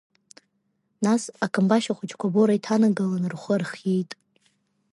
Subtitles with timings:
[1.05, 4.11] Нас, акамбашь ахәыҷқәа абора иҭанагалан рхәы архиеит.